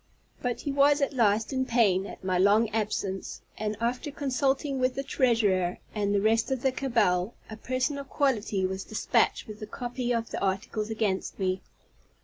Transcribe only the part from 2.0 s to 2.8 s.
at my long